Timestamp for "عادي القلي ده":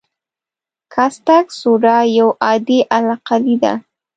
2.45-3.73